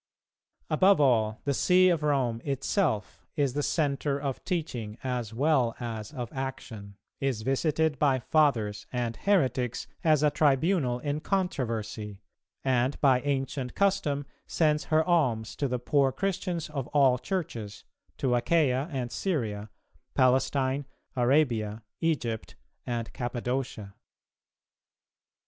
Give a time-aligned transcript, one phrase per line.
[0.71, 6.11] Above all the See of Rome itself is the centre of teaching as well as
[6.11, 12.19] of action, is visited by Fathers and heretics as a tribunal in controversy,
[12.63, 17.83] and by ancient custom sends her alms to the poor Christians of all Churches,
[18.17, 19.69] to Achaia and Syria,
[20.15, 22.55] Palestine, Arabia, Egypt,
[22.87, 23.93] and Cappadocia.